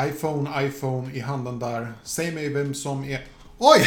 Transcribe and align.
iPhone, 0.00 0.66
iPhone 0.66 1.14
i 1.14 1.20
handen 1.20 1.58
där. 1.58 1.92
Säg 2.02 2.32
mig 2.32 2.48
vem 2.48 2.74
som 2.74 3.04
är... 3.04 3.24
Oj! 3.58 3.86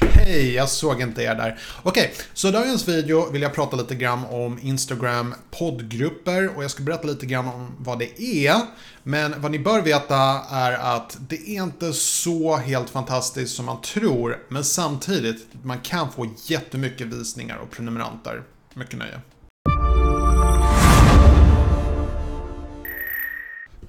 Hej, 0.00 0.54
jag 0.54 0.68
såg 0.68 1.00
inte 1.00 1.22
er 1.22 1.34
där. 1.34 1.58
Okej, 1.82 2.12
så 2.34 2.48
i 2.48 2.50
dagens 2.50 2.88
video 2.88 3.30
vill 3.30 3.42
jag 3.42 3.54
prata 3.54 3.76
lite 3.76 3.94
grann 3.94 4.24
om 4.24 4.58
Instagram 4.62 5.34
poddgrupper 5.50 6.56
och 6.56 6.64
jag 6.64 6.70
ska 6.70 6.82
berätta 6.82 7.06
lite 7.06 7.26
grann 7.26 7.48
om 7.48 7.70
vad 7.78 7.98
det 7.98 8.22
är. 8.22 8.56
Men 9.02 9.40
vad 9.40 9.50
ni 9.50 9.58
bör 9.58 9.82
veta 9.82 10.16
är 10.50 10.72
att 10.72 11.16
det 11.28 11.36
är 11.36 11.62
inte 11.62 11.92
så 11.92 12.56
helt 12.56 12.90
fantastiskt 12.90 13.54
som 13.54 13.66
man 13.66 13.80
tror, 13.80 14.38
men 14.48 14.64
samtidigt, 14.64 15.46
man 15.62 15.80
kan 15.80 16.12
få 16.12 16.26
jättemycket 16.46 17.06
visningar 17.06 17.56
och 17.56 17.70
prenumeranter. 17.70 18.42
Mycket 18.74 18.98
nöje. 18.98 19.20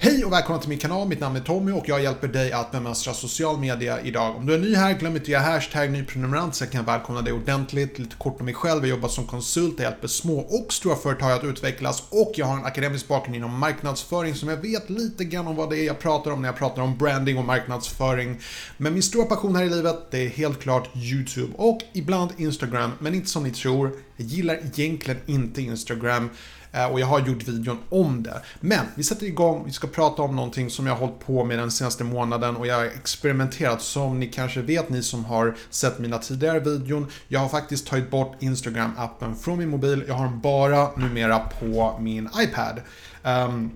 Hej 0.05 0.25
och 0.25 0.31
välkomna 0.31 0.59
till 0.59 0.69
min 0.69 0.77
kanal, 0.77 1.07
mitt 1.07 1.19
namn 1.19 1.35
är 1.35 1.39
Tommy 1.39 1.71
och 1.71 1.89
jag 1.89 2.03
hjälper 2.03 2.27
dig 2.27 2.51
att 2.51 2.71
bemästra 2.71 3.13
social 3.13 3.59
media 3.59 4.01
idag. 4.01 4.35
Om 4.35 4.45
du 4.45 4.53
är 4.53 4.57
ny 4.57 4.75
här, 4.75 4.93
glöm 4.93 5.11
inte 5.11 5.23
att 5.23 5.27
göra 5.27 5.41
hashtag 5.41 5.91
nyprenumerant 5.91 6.55
så 6.55 6.63
jag 6.63 6.71
kan 6.71 6.85
välkomna 6.85 7.21
dig 7.21 7.33
ordentligt. 7.33 7.99
Lite 7.99 8.15
kort 8.15 8.39
om 8.39 8.45
mig 8.45 8.53
själv, 8.53 8.81
jag 8.81 8.89
jobbar 8.89 9.09
som 9.09 9.27
konsult, 9.27 9.73
jag 9.77 9.91
hjälper 9.91 10.07
små 10.07 10.39
och 10.39 10.73
stora 10.73 10.95
företag 10.95 11.31
att 11.31 11.43
utvecklas 11.43 12.03
och 12.09 12.31
jag 12.35 12.45
har 12.45 12.57
en 12.57 12.65
akademisk 12.65 13.07
bakgrund 13.07 13.35
inom 13.35 13.59
marknadsföring 13.59 14.35
som 14.35 14.49
jag 14.49 14.57
vet 14.57 14.89
lite 14.89 15.25
grann 15.25 15.47
om 15.47 15.55
vad 15.55 15.69
det 15.69 15.77
är 15.77 15.85
jag 15.85 15.99
pratar 15.99 16.31
om 16.31 16.41
när 16.41 16.49
jag 16.49 16.57
pratar 16.57 16.81
om 16.81 16.97
branding 16.97 17.37
och 17.37 17.45
marknadsföring. 17.45 18.39
Men 18.77 18.93
min 18.93 19.03
stora 19.03 19.25
passion 19.25 19.55
här 19.55 19.63
i 19.63 19.69
livet, 19.69 20.11
det 20.11 20.25
är 20.25 20.29
helt 20.29 20.59
klart 20.59 20.89
YouTube 20.95 21.53
och 21.57 21.81
ibland 21.93 22.31
Instagram, 22.37 22.91
men 22.99 23.13
inte 23.13 23.29
som 23.29 23.43
ni 23.43 23.51
tror. 23.51 23.91
Jag 24.17 24.27
gillar 24.27 24.55
egentligen 24.55 25.19
inte 25.25 25.61
Instagram. 25.61 26.29
Eh, 26.75 26.85
och 26.85 26.99
jag 26.99 27.07
har 27.07 27.19
gjort 27.19 27.43
videon 27.47 27.77
om 27.89 28.23
det. 28.23 28.41
Men 28.59 28.85
vi 28.95 29.03
sätter 29.03 29.25
igång, 29.25 29.63
vi 29.65 29.71
ska 29.71 29.87
prata 29.87 30.21
om 30.21 30.35
någonting 30.35 30.69
som 30.69 30.87
jag 30.87 30.93
har 30.93 30.99
hållit 30.99 31.19
på 31.19 31.43
med 31.43 31.59
den 31.59 31.71
senaste 31.71 32.03
månaden 32.03 32.55
och 32.55 32.67
jag 32.67 32.75
har 32.75 32.85
experimenterat 32.85 33.81
som 33.81 34.19
ni 34.19 34.27
kanske 34.27 34.61
vet 34.61 34.89
ni 34.89 35.03
som 35.03 35.25
har 35.25 35.55
sett 35.69 35.99
mina 35.99 36.17
tidigare 36.17 36.59
videon. 36.59 37.07
Jag 37.27 37.39
har 37.39 37.49
faktiskt 37.49 37.87
tagit 37.87 38.11
bort 38.11 38.35
Instagram-appen 38.39 39.35
från 39.35 39.57
min 39.57 39.69
mobil. 39.69 40.03
Jag 40.07 40.15
har 40.15 40.25
den 40.25 40.39
bara 40.39 40.89
numera 40.95 41.39
på 41.39 41.97
min 41.99 42.29
iPad. 42.39 42.81
Um, 43.23 43.71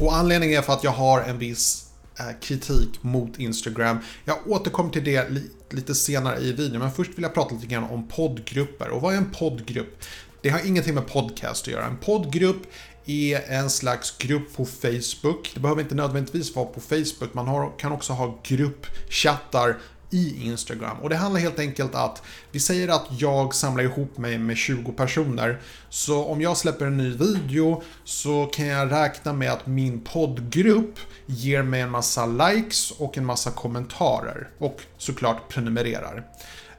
och 0.00 0.16
anledningen 0.16 0.58
är 0.58 0.62
för 0.62 0.72
att 0.72 0.84
jag 0.84 0.90
har 0.90 1.20
en 1.20 1.38
viss 1.38 1.90
eh, 2.18 2.40
kritik 2.40 3.02
mot 3.02 3.38
Instagram. 3.38 3.98
Jag 4.24 4.36
återkommer 4.46 4.90
till 4.90 5.04
det 5.04 5.28
lite 5.70 5.94
senare 5.94 6.38
i 6.38 6.52
videon, 6.52 6.78
men 6.78 6.92
först 6.92 7.10
vill 7.16 7.22
jag 7.22 7.34
prata 7.34 7.54
lite 7.54 7.66
grann 7.66 7.84
om 7.84 8.08
poddgrupper. 8.08 8.88
Och 8.88 9.02
vad 9.02 9.14
är 9.14 9.18
en 9.18 9.30
poddgrupp? 9.30 10.04
Det 10.42 10.48
har 10.48 10.66
ingenting 10.66 10.94
med 10.94 11.06
podcast 11.06 11.62
att 11.62 11.72
göra. 11.72 11.86
En 11.86 11.96
poddgrupp 11.96 12.62
är 13.06 13.50
en 13.50 13.70
slags 13.70 14.18
grupp 14.18 14.56
på 14.56 14.64
Facebook. 14.64 15.50
Det 15.54 15.60
behöver 15.60 15.82
inte 15.82 15.94
nödvändigtvis 15.94 16.56
vara 16.56 16.66
på 16.66 16.80
Facebook. 16.80 17.34
Man 17.34 17.48
har, 17.48 17.78
kan 17.78 17.92
också 17.92 18.12
ha 18.12 18.38
gruppchattar 18.42 19.76
i 20.10 20.46
Instagram. 20.46 20.96
Och 21.02 21.08
det 21.08 21.16
handlar 21.16 21.40
helt 21.40 21.58
enkelt 21.58 21.94
att 21.94 22.22
vi 22.50 22.60
säger 22.60 22.88
att 22.88 23.06
jag 23.18 23.54
samlar 23.54 23.84
ihop 23.84 24.18
mig 24.18 24.38
med 24.38 24.56
20 24.56 24.92
personer. 24.92 25.60
Så 25.88 26.24
om 26.24 26.40
jag 26.40 26.56
släpper 26.56 26.86
en 26.86 26.96
ny 26.96 27.10
video 27.10 27.82
så 28.04 28.46
kan 28.46 28.66
jag 28.66 28.92
räkna 28.92 29.32
med 29.32 29.52
att 29.52 29.66
min 29.66 30.00
poddgrupp 30.00 30.98
ger 31.26 31.62
mig 31.62 31.80
en 31.80 31.90
massa 31.90 32.26
likes 32.26 32.90
och 32.90 33.18
en 33.18 33.26
massa 33.26 33.50
kommentarer. 33.50 34.48
Och 34.58 34.80
såklart 34.98 35.48
prenumererar. 35.48 36.24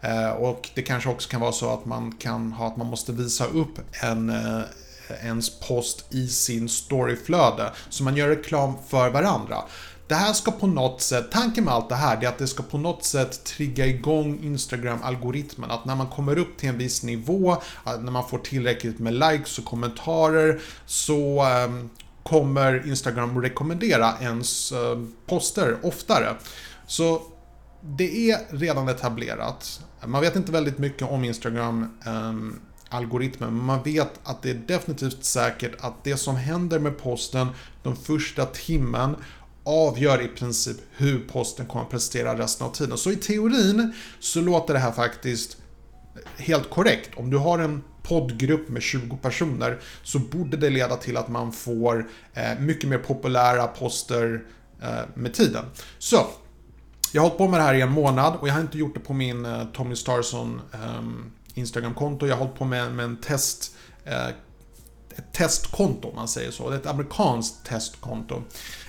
Eh, 0.02 0.30
och 0.30 0.70
det 0.74 0.82
kanske 0.82 1.10
också 1.10 1.30
kan 1.30 1.42
vara 1.42 1.52
så 1.52 1.74
att 1.74 1.86
man 1.86 2.12
kan 2.12 2.52
ha 2.52 2.68
att 2.68 2.78
man 2.78 2.88
måste 2.88 3.12
visa 3.12 3.46
upp 3.46 3.80
en 4.04 4.30
eh, 4.30 4.62
ens 5.24 5.60
post 5.60 6.06
i 6.14 6.28
sin 6.28 6.70
storyflöde. 6.70 7.72
Så 7.90 8.04
man 8.04 8.16
gör 8.16 8.28
reklam 8.28 8.74
för 8.88 9.10
varandra. 9.10 9.58
Det 10.08 10.16
här 10.16 10.34
ska 10.34 10.52
på 10.52 10.68
något 10.68 11.02
sätt, 11.02 11.32
tanken 11.32 11.64
med 11.64 11.74
allt 11.74 11.90
det 11.90 11.96
här 11.96 12.24
är 12.24 12.28
att 12.28 12.38
det 12.38 12.48
ska 12.48 12.64
på 12.64 12.78
något 12.78 13.04
sätt 13.04 13.44
trigga 13.44 13.86
igång 13.86 14.40
Instagram-algoritmen. 14.44 15.72
Att 15.72 15.86
när 15.86 15.96
man 15.96 16.08
kommer 16.08 16.38
upp 16.38 16.58
till 16.58 16.70
en 16.70 16.78
viss 16.78 17.04
nivå, 17.04 17.58
när 17.86 18.12
man 18.12 18.28
får 18.28 18.38
tillräckligt 18.38 19.00
med 19.00 19.14
likes 19.14 19.60
och 19.60 19.66
kommentarer 19.66 20.62
så 20.86 21.42
ehm, 21.44 21.90
kommer 22.24 22.88
Instagram 22.88 23.42
rekommendera 23.42 24.14
ens 24.22 24.72
eh, 24.72 25.00
poster 25.26 25.78
oftare. 25.84 26.36
Så 26.88 27.22
det 27.82 28.32
är 28.32 28.40
redan 28.50 28.90
etablerat. 28.90 29.82
Man 30.06 30.22
vet 30.22 30.36
inte 30.36 30.52
väldigt 30.52 30.78
mycket 30.78 31.08
om 31.08 31.24
Instagram 31.24 31.98
ehm, 32.06 32.60
algoritmen 32.90 33.56
men 33.56 33.66
man 33.66 33.84
vet 33.84 34.20
att 34.24 34.42
det 34.42 34.50
är 34.50 34.62
definitivt 34.68 35.24
säkert 35.24 35.76
att 35.80 36.04
det 36.04 36.18
som 36.18 36.36
händer 36.36 36.80
med 36.80 36.98
posten 36.98 37.48
de 37.84 37.96
första 37.96 38.46
timmen 38.46 39.16
avgör 39.64 40.22
i 40.22 40.28
princip 40.28 40.78
hur 40.92 41.20
posten 41.20 41.66
kommer 41.66 41.86
att 41.86 41.92
prestera 41.92 42.38
resten 42.38 42.68
av 42.68 42.72
tiden. 42.72 42.98
Så 42.98 43.12
i 43.12 43.16
teorin 43.16 43.94
så 44.20 44.42
låter 44.42 44.74
det 44.74 44.80
här 44.80 44.92
faktiskt 44.92 45.58
helt 46.38 46.70
korrekt. 46.70 47.10
Om 47.16 47.30
du 47.30 47.38
har 47.38 47.60
en 47.60 47.84
poddgrupp 48.04 48.70
med 48.70 48.82
20 48.82 49.18
personer 49.18 49.80
så 50.04 50.20
borde 50.20 50.58
det 50.58 50.70
leda 50.70 50.96
till 50.96 51.18
att 51.18 51.30
man 51.30 51.52
får 51.52 52.10
eh, 52.34 52.60
mycket 52.60 52.90
mer 52.90 52.98
populära 52.98 53.68
poster 53.68 54.44
eh, 54.82 54.90
med 55.14 55.34
tiden. 55.34 55.66
Så 56.00 56.28
jag 57.12 57.22
har 57.22 57.30
hållit 57.30 57.38
på 57.38 57.48
med 57.48 57.60
det 57.60 57.64
här 57.64 57.74
i 57.74 57.82
en 57.82 57.92
månad 57.92 58.36
och 58.40 58.48
jag 58.48 58.54
har 58.54 58.62
inte 58.62 58.78
gjort 58.78 58.94
det 58.94 59.00
på 59.00 59.14
min 59.14 59.46
eh, 59.46 59.64
Tommy 59.74 59.96
Starson 59.96 60.62
eh, 60.74 61.04
Instagram-konto. 61.54 62.28
Jag 62.28 62.36
har 62.36 62.40
hållit 62.40 62.60
på 62.60 62.66
med, 62.66 62.92
med 62.92 63.06
en 63.06 63.18
test 63.18 63.76
eh, 64.06 64.28
ett 65.20 65.34
testkonto 65.34 66.10
om 66.10 66.16
man 66.16 66.28
säger 66.28 66.52
så. 66.52 66.70
Det 66.70 66.76
är 66.76 66.80
ett 66.80 66.86
amerikanskt 66.86 67.66
testkonto. 67.66 68.44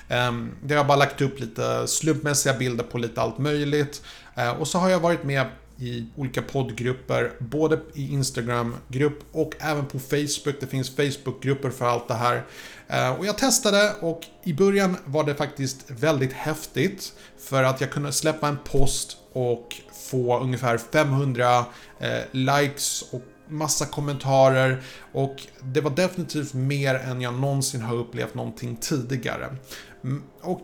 Ehm, 0.08 0.50
där 0.62 0.76
jag 0.76 0.86
bara 0.86 0.96
lagt 0.96 1.20
upp 1.20 1.40
lite 1.40 1.86
slumpmässiga 1.86 2.54
bilder 2.54 2.84
på 2.84 2.98
lite 2.98 3.20
allt 3.20 3.38
möjligt. 3.38 4.02
Eh, 4.34 4.50
och 4.50 4.68
så 4.68 4.78
har 4.78 4.88
jag 4.88 5.00
varit 5.00 5.24
med 5.24 5.46
i 5.80 6.06
olika 6.16 6.42
poddgrupper, 6.42 7.32
både 7.38 7.80
i 7.94 8.12
Instagram-grupp 8.12 9.18
och 9.32 9.54
även 9.58 9.86
på 9.86 9.98
Facebook. 9.98 10.60
Det 10.60 10.66
finns 10.66 10.96
Facebook-grupper 10.96 11.70
för 11.70 11.86
allt 11.86 12.08
det 12.08 12.14
här. 12.14 12.42
Eh, 12.88 13.18
och 13.18 13.26
jag 13.26 13.38
testade 13.38 13.92
och 14.00 14.20
i 14.44 14.54
början 14.54 14.96
var 15.04 15.24
det 15.24 15.34
faktiskt 15.34 15.90
väldigt 15.90 16.32
häftigt 16.32 17.12
för 17.38 17.62
att 17.62 17.80
jag 17.80 17.90
kunde 17.90 18.12
släppa 18.12 18.48
en 18.48 18.58
post 18.64 19.16
och 19.32 19.76
få 20.10 20.40
ungefär 20.40 20.78
500 20.78 21.64
eh, 21.98 22.18
likes 22.32 23.04
och 23.12 23.22
massa 23.48 23.86
kommentarer 23.86 24.82
och 25.12 25.36
det 25.62 25.80
var 25.80 25.90
definitivt 25.90 26.54
mer 26.54 26.94
än 26.94 27.20
jag 27.20 27.34
någonsin 27.34 27.82
har 27.82 27.96
upplevt 27.96 28.34
någonting 28.34 28.76
tidigare. 28.76 29.56
Mm, 30.04 30.22
och 30.40 30.60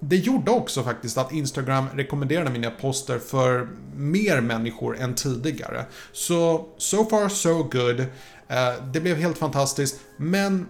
det 0.00 0.16
gjorde 0.16 0.50
också 0.50 0.82
faktiskt 0.82 1.18
att 1.18 1.32
Instagram 1.32 1.86
rekommenderade 1.94 2.50
mina 2.50 2.70
poster 2.70 3.18
för 3.18 3.68
mer 3.96 4.40
människor 4.40 4.98
än 4.98 5.14
tidigare. 5.14 5.84
Så, 6.12 6.66
so 6.78 7.04
far 7.04 7.28
so 7.28 7.62
good. 7.62 8.00
Eh, 8.48 8.84
det 8.92 9.00
blev 9.00 9.16
helt 9.16 9.38
fantastiskt, 9.38 10.00
men 10.16 10.66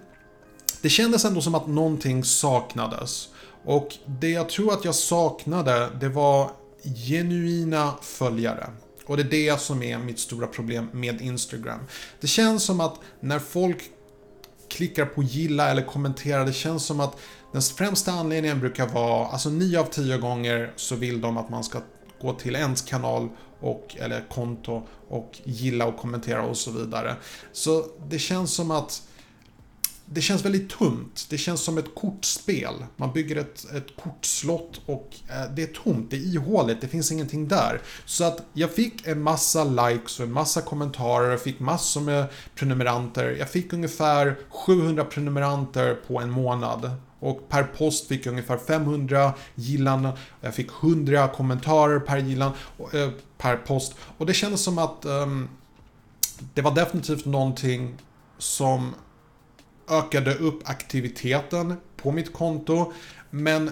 det 0.82 0.88
kändes 0.88 1.24
ändå 1.24 1.40
som 1.40 1.54
att 1.54 1.66
någonting 1.66 2.24
saknades. 2.24 3.28
Och 3.64 3.88
det 4.06 4.30
jag 4.30 4.48
tror 4.48 4.72
att 4.72 4.84
jag 4.84 4.94
saknade, 4.94 5.90
det 6.00 6.08
var 6.08 6.50
genuina 7.08 7.92
följare. 8.02 8.70
Och 9.06 9.16
det 9.16 9.22
är 9.22 9.52
det 9.52 9.60
som 9.60 9.82
är 9.82 9.98
mitt 9.98 10.18
stora 10.18 10.46
problem 10.46 10.88
med 10.92 11.20
Instagram. 11.20 11.80
Det 12.20 12.26
känns 12.26 12.64
som 12.64 12.80
att 12.80 12.94
när 13.20 13.38
folk 13.38 13.90
klickar 14.68 15.06
på 15.06 15.22
gilla 15.22 15.70
eller 15.70 15.82
kommentera, 15.82 16.44
det 16.44 16.52
känns 16.52 16.86
som 16.86 17.00
att 17.00 17.16
den 17.52 17.62
främsta 17.62 18.12
anledningen 18.12 18.60
brukar 18.60 18.86
vara, 18.86 19.26
alltså 19.26 19.50
9 19.50 19.80
av 19.80 19.84
10 19.84 20.18
gånger 20.18 20.72
så 20.76 20.96
vill 20.96 21.20
de 21.20 21.36
att 21.36 21.50
man 21.50 21.64
ska 21.64 21.80
gå 22.20 22.32
till 22.32 22.56
ens 22.56 22.82
kanal 22.82 23.28
och, 23.60 23.96
eller 23.98 24.24
konto 24.30 24.82
och 25.08 25.40
gilla 25.44 25.86
och 25.86 25.96
kommentera 25.96 26.42
och 26.42 26.56
så 26.56 26.70
vidare. 26.70 27.16
Så 27.52 27.84
det 28.08 28.18
känns 28.18 28.54
som 28.54 28.70
att 28.70 29.02
det 30.08 30.20
känns 30.20 30.44
väldigt 30.44 30.70
tunt. 30.70 31.26
Det 31.30 31.38
känns 31.38 31.60
som 31.60 31.78
ett 31.78 31.94
kortspel. 31.94 32.74
Man 32.96 33.12
bygger 33.12 33.36
ett, 33.36 33.64
ett 33.74 33.96
kortslott 34.02 34.80
och 34.86 35.14
eh, 35.28 35.54
det 35.54 35.62
är 35.62 35.66
tomt, 35.66 36.10
det 36.10 36.16
är 36.16 36.34
ihåligt, 36.34 36.80
det 36.80 36.88
finns 36.88 37.12
ingenting 37.12 37.48
där. 37.48 37.80
Så 38.04 38.24
att 38.24 38.42
jag 38.52 38.70
fick 38.70 39.06
en 39.06 39.22
massa 39.22 39.64
likes 39.64 40.20
och 40.20 40.26
en 40.26 40.32
massa 40.32 40.60
kommentarer, 40.60 41.30
jag 41.30 41.42
fick 41.42 41.60
massor 41.60 42.00
med 42.00 42.26
prenumeranter. 42.54 43.36
Jag 43.38 43.50
fick 43.50 43.72
ungefär 43.72 44.36
700 44.50 45.04
prenumeranter 45.04 45.94
på 45.94 46.20
en 46.20 46.30
månad. 46.30 46.90
Och 47.20 47.48
per 47.48 47.62
post 47.64 48.08
fick 48.08 48.26
jag 48.26 48.30
ungefär 48.32 48.56
500 48.56 49.32
gillan. 49.54 50.08
Jag 50.40 50.54
fick 50.54 50.68
100 50.82 51.28
kommentarer 51.28 52.00
per 52.00 52.18
gillan, 52.18 52.52
eh, 52.92 53.10
per 53.38 53.56
post. 53.56 53.94
Och 54.18 54.26
det 54.26 54.34
kändes 54.34 54.60
som 54.60 54.78
att 54.78 55.04
um, 55.04 55.48
det 56.54 56.62
var 56.62 56.74
definitivt 56.74 57.24
någonting 57.24 57.94
som 58.38 58.94
ökade 59.88 60.34
upp 60.34 60.68
aktiviteten 60.68 61.74
på 61.96 62.12
mitt 62.12 62.32
konto. 62.32 62.92
Men 63.30 63.70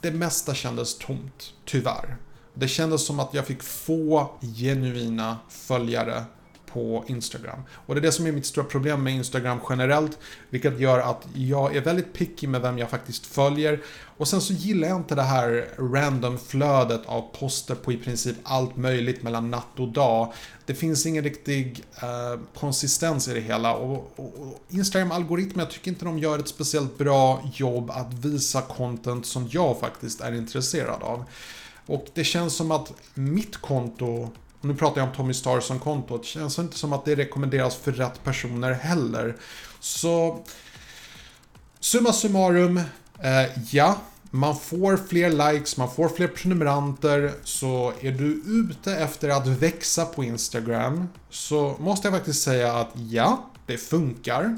det 0.00 0.10
mesta 0.10 0.54
kändes 0.54 0.98
tomt, 0.98 1.54
tyvärr. 1.64 2.16
Det 2.54 2.68
kändes 2.68 3.06
som 3.06 3.20
att 3.20 3.34
jag 3.34 3.46
fick 3.46 3.62
få 3.62 4.30
genuina 4.56 5.38
följare 5.48 6.24
på 6.72 7.04
Instagram. 7.06 7.62
Och 7.86 7.94
det 7.94 8.00
är 8.00 8.02
det 8.02 8.12
som 8.12 8.26
är 8.26 8.32
mitt 8.32 8.46
stora 8.46 8.64
problem 8.64 9.02
med 9.02 9.14
Instagram 9.14 9.60
generellt, 9.70 10.18
vilket 10.50 10.80
gör 10.80 10.98
att 10.98 11.26
jag 11.34 11.76
är 11.76 11.80
väldigt 11.80 12.12
picky 12.12 12.46
med 12.46 12.60
vem 12.60 12.78
jag 12.78 12.90
faktiskt 12.90 13.26
följer. 13.26 13.80
Och 14.16 14.28
sen 14.28 14.40
så 14.40 14.52
gillar 14.52 14.88
jag 14.88 14.96
inte 14.96 15.14
det 15.14 15.22
här 15.22 15.68
random 15.78 16.38
flödet 16.38 17.06
av 17.06 17.36
poster 17.38 17.74
på 17.74 17.92
i 17.92 17.96
princip 17.96 18.36
allt 18.42 18.76
möjligt 18.76 19.22
mellan 19.22 19.50
natt 19.50 19.78
och 19.78 19.88
dag. 19.88 20.32
Det 20.66 20.74
finns 20.74 21.06
ingen 21.06 21.24
riktig 21.24 21.84
eh, 22.02 22.40
konsistens 22.54 23.28
i 23.28 23.34
det 23.34 23.40
hela 23.40 23.74
och, 23.74 24.12
och, 24.16 24.34
och 24.38 24.62
Instagram 24.68 25.12
algoritmer, 25.12 25.62
jag 25.62 25.70
tycker 25.70 25.90
inte 25.90 26.04
de 26.04 26.18
gör 26.18 26.38
ett 26.38 26.48
speciellt 26.48 26.98
bra 26.98 27.50
jobb 27.54 27.90
att 27.90 28.14
visa 28.14 28.60
content 28.60 29.26
som 29.26 29.48
jag 29.50 29.80
faktiskt 29.80 30.20
är 30.20 30.32
intresserad 30.32 31.02
av. 31.02 31.24
Och 31.86 32.06
det 32.14 32.24
känns 32.24 32.56
som 32.56 32.70
att 32.70 32.92
mitt 33.14 33.56
konto 33.56 34.30
och 34.62 34.68
nu 34.68 34.74
pratar 34.74 35.00
jag 35.00 35.08
om 35.08 35.14
Tommy 35.14 35.34
Starson-kontot. 35.34 36.24
Känns 36.24 36.58
inte 36.58 36.78
som 36.78 36.92
att 36.92 37.04
det 37.04 37.14
rekommenderas 37.14 37.76
för 37.76 37.92
rätt 37.92 38.24
personer 38.24 38.72
heller. 38.72 39.36
Så 39.80 40.44
summa 41.80 42.12
summarum, 42.12 42.76
eh, 43.18 43.58
ja. 43.70 43.96
Man 44.30 44.56
får 44.56 44.96
fler 44.96 45.52
likes, 45.52 45.76
man 45.76 45.90
får 45.90 46.08
fler 46.08 46.28
prenumeranter. 46.28 47.32
Så 47.44 47.92
är 48.00 48.12
du 48.12 48.42
ute 48.46 48.96
efter 48.96 49.28
att 49.28 49.46
växa 49.46 50.04
på 50.04 50.24
Instagram 50.24 51.08
så 51.30 51.76
måste 51.80 52.08
jag 52.08 52.14
faktiskt 52.14 52.42
säga 52.42 52.72
att 52.72 52.90
ja, 52.94 53.50
det 53.66 53.78
funkar. 53.78 54.56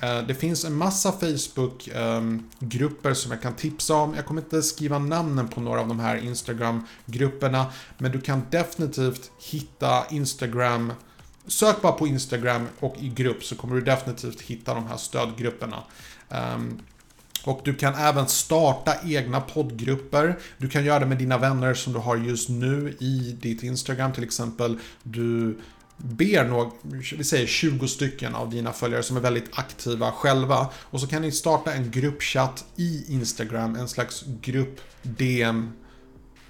Eh, 0.00 0.22
det 0.26 0.34
finns 0.34 0.64
en 0.64 0.74
massa 0.74 1.12
Facebook-grupper 1.12 3.08
ehm, 3.08 3.14
som 3.14 3.32
jag 3.32 3.42
kan 3.42 3.54
tipsa 3.54 3.94
om. 3.94 4.14
Jag 4.14 4.26
kommer 4.26 4.40
inte 4.40 4.62
skriva 4.62 4.98
namnen 4.98 5.48
på 5.48 5.60
några 5.60 5.80
av 5.80 5.88
de 5.88 6.00
här 6.00 6.16
Instagram-grupperna. 6.16 7.66
Men 7.98 8.12
du 8.12 8.20
kan 8.20 8.42
definitivt 8.50 9.30
hitta 9.38 10.06
Instagram 10.10 10.92
Sök 11.46 11.82
bara 11.82 11.92
på 11.92 12.06
Instagram 12.06 12.66
och 12.80 12.96
i 12.98 13.08
grupp 13.08 13.44
så 13.44 13.56
kommer 13.56 13.74
du 13.74 13.80
definitivt 13.80 14.40
hitta 14.40 14.74
de 14.74 14.86
här 14.86 14.96
stödgrupperna. 14.96 15.82
Ehm, 16.30 16.78
och 17.44 17.60
du 17.64 17.74
kan 17.74 17.94
även 17.94 18.28
starta 18.28 18.94
egna 19.04 19.40
poddgrupper. 19.40 20.38
Du 20.58 20.68
kan 20.68 20.84
göra 20.84 20.98
det 20.98 21.06
med 21.06 21.18
dina 21.18 21.38
vänner 21.38 21.74
som 21.74 21.92
du 21.92 21.98
har 21.98 22.16
just 22.16 22.48
nu 22.48 22.96
i 23.00 23.36
ditt 23.40 23.62
Instagram 23.62 24.12
till 24.12 24.24
exempel. 24.24 24.78
Du 25.02 25.58
ber 25.96 26.44
några, 26.44 26.70
vi 27.18 27.24
säger 27.24 27.46
20 27.46 27.88
stycken 27.88 28.34
av 28.34 28.50
dina 28.50 28.72
följare 28.72 29.02
som 29.02 29.16
är 29.16 29.20
väldigt 29.20 29.58
aktiva 29.58 30.12
själva. 30.12 30.70
Och 30.74 31.00
så 31.00 31.06
kan 31.06 31.22
ni 31.22 31.32
starta 31.32 31.72
en 31.72 31.90
gruppchatt 31.90 32.64
i 32.76 33.04
Instagram, 33.08 33.76
en 33.76 33.88
slags 33.88 34.24
grupp 34.40 34.80
DM. 35.02 35.72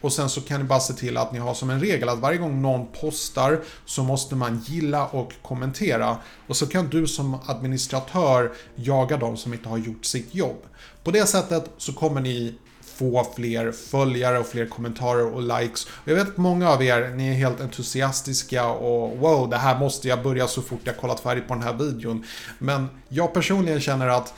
Och 0.00 0.12
sen 0.12 0.28
så 0.28 0.40
kan 0.40 0.60
ni 0.60 0.66
bara 0.66 0.80
se 0.80 0.94
till 0.94 1.16
att 1.16 1.32
ni 1.32 1.38
har 1.38 1.54
som 1.54 1.70
en 1.70 1.80
regel 1.80 2.08
att 2.08 2.18
varje 2.18 2.38
gång 2.38 2.62
någon 2.62 2.86
postar 3.00 3.60
så 3.84 4.02
måste 4.02 4.34
man 4.34 4.62
gilla 4.66 5.06
och 5.06 5.32
kommentera. 5.42 6.16
Och 6.46 6.56
så 6.56 6.66
kan 6.66 6.88
du 6.88 7.06
som 7.06 7.38
administratör 7.46 8.52
jaga 8.74 9.16
de 9.16 9.36
som 9.36 9.52
inte 9.52 9.68
har 9.68 9.78
gjort 9.78 10.04
sitt 10.04 10.34
jobb. 10.34 10.62
På 11.04 11.10
det 11.10 11.26
sättet 11.26 11.70
så 11.76 11.92
kommer 11.92 12.20
ni 12.20 12.54
få 12.98 13.26
fler 13.36 13.72
följare 13.72 14.38
och 14.38 14.46
fler 14.46 14.66
kommentarer 14.66 15.26
och 15.26 15.42
likes. 15.42 15.86
Jag 16.04 16.14
vet 16.14 16.28
att 16.28 16.36
många 16.36 16.70
av 16.70 16.82
er, 16.82 17.10
ni 17.16 17.28
är 17.28 17.34
helt 17.34 17.60
entusiastiska 17.60 18.66
och 18.66 19.18
wow, 19.18 19.50
det 19.50 19.56
här 19.56 19.78
måste 19.78 20.08
jag 20.08 20.22
börja 20.22 20.46
så 20.46 20.62
fort 20.62 20.80
jag 20.84 20.96
kollat 20.96 21.20
färdigt 21.20 21.48
på 21.48 21.54
den 21.54 21.62
här 21.62 21.72
videon. 21.72 22.24
Men 22.58 22.88
jag 23.08 23.34
personligen 23.34 23.80
känner 23.80 24.08
att 24.08 24.34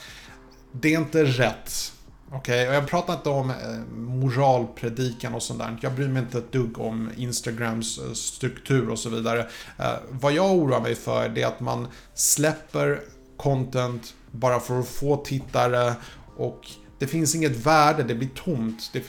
det 0.72 0.94
är 0.94 0.98
inte 0.98 1.24
rätt. 1.24 1.92
Okej, 2.32 2.38
okay? 2.38 2.68
och 2.68 2.74
jag 2.74 2.88
pratar 2.88 3.14
inte 3.14 3.28
om 3.28 3.50
eh, 3.50 3.56
moralpredikan 3.96 5.34
och 5.34 5.42
sånt 5.42 5.58
där. 5.58 5.78
Jag 5.80 5.94
bryr 5.94 6.08
mig 6.08 6.22
inte 6.22 6.38
ett 6.38 6.52
dugg 6.52 6.78
om 6.78 7.10
Instagrams 7.16 7.98
eh, 7.98 8.12
struktur 8.12 8.90
och 8.90 8.98
så 8.98 9.08
vidare. 9.08 9.46
Eh, 9.78 9.92
vad 10.10 10.32
jag 10.32 10.54
oroar 10.54 10.80
mig 10.80 10.94
för 10.94 11.28
det 11.28 11.42
är 11.42 11.46
att 11.46 11.60
man 11.60 11.88
släpper 12.14 13.00
content 13.36 14.14
bara 14.30 14.60
för 14.60 14.80
att 14.80 14.88
få 14.88 15.16
tittare 15.16 15.94
och 16.36 16.60
det 16.98 17.06
finns 17.06 17.34
inget 17.34 17.66
värde, 17.66 18.02
det 18.02 18.14
blir 18.14 18.28
tomt. 18.28 18.90
Det 18.92 19.02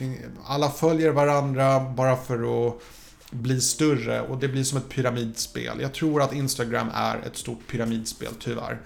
alla 0.44 0.70
följer 0.70 1.10
varandra 1.10 1.80
bara 1.80 2.16
för 2.16 2.68
att 2.68 2.74
bli 3.30 3.60
större 3.60 4.20
och 4.20 4.38
det 4.38 4.48
blir 4.48 4.64
som 4.64 4.78
ett 4.78 4.88
pyramidspel. 4.88 5.80
Jag 5.80 5.94
tror 5.94 6.22
att 6.22 6.32
Instagram 6.32 6.90
är 6.94 7.16
ett 7.26 7.36
stort 7.36 7.60
pyramidspel, 7.70 8.32
tyvärr. 8.38 8.80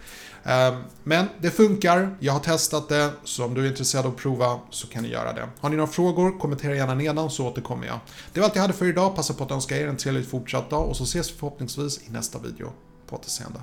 Ehm, 0.44 0.74
men 1.02 1.26
det 1.40 1.50
funkar, 1.50 2.16
jag 2.20 2.32
har 2.32 2.40
testat 2.40 2.88
det, 2.88 3.10
så 3.24 3.44
om 3.44 3.54
du 3.54 3.64
är 3.64 3.68
intresserad 3.68 4.06
av 4.06 4.12
att 4.12 4.18
prova 4.18 4.58
så 4.70 4.86
kan 4.86 5.02
ni 5.02 5.08
göra 5.08 5.32
det. 5.32 5.48
Har 5.60 5.70
ni 5.70 5.76
några 5.76 5.90
frågor, 5.90 6.38
kommentera 6.38 6.74
gärna 6.74 6.94
nedan 6.94 7.30
så 7.30 7.46
återkommer 7.46 7.86
jag. 7.86 7.98
Det 8.32 8.40
var 8.40 8.46
allt 8.46 8.54
jag 8.54 8.62
hade 8.62 8.74
för 8.74 8.86
idag, 8.86 9.16
passa 9.16 9.34
på 9.34 9.44
att 9.44 9.50
önska 9.50 9.76
er 9.76 9.88
en 9.88 9.96
trevlig 9.96 10.26
fortsatt 10.26 10.70
dag 10.70 10.88
och 10.88 10.96
så 10.96 11.04
ses 11.04 11.30
vi 11.30 11.34
förhoppningsvis 11.34 12.00
i 12.08 12.10
nästa 12.10 12.38
video. 12.38 12.72
På 13.06 13.16
återseende. 13.16 13.60